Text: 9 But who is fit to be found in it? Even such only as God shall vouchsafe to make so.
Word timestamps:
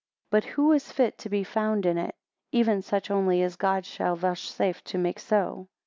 9 0.31 0.31
But 0.41 0.45
who 0.49 0.71
is 0.71 0.91
fit 0.91 1.19
to 1.19 1.29
be 1.29 1.43
found 1.43 1.85
in 1.85 1.99
it? 1.99 2.15
Even 2.51 2.81
such 2.81 3.11
only 3.11 3.43
as 3.43 3.55
God 3.55 3.85
shall 3.85 4.15
vouchsafe 4.15 4.83
to 4.85 4.97
make 4.97 5.19
so. 5.19 5.67